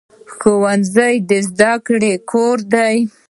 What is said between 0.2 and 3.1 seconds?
ښوونځی د زده کړې کور دی